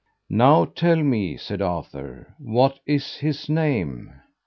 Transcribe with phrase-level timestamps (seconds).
[0.31, 4.11] Now tell me, said Arthur, what is his name?